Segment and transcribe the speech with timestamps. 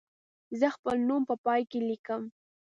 [0.59, 2.21] زه خپل نوم په پای کې لیکم.